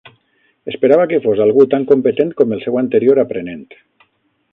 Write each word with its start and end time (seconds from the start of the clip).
Esperava 0.71 1.03
que 1.11 1.19
fos 1.25 1.41
algú 1.45 1.65
tan 1.73 1.85
competent 1.91 2.31
com 2.39 2.55
el 2.57 2.63
seu 2.65 2.81
anterior 2.83 3.21
aprenent. 3.25 3.63